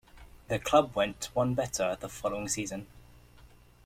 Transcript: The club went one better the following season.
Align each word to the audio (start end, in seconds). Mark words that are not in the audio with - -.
The 0.47 0.57
club 0.57 0.95
went 0.95 1.29
one 1.35 1.53
better 1.53 1.95
the 1.99 2.09
following 2.09 2.47
season. 2.47 2.87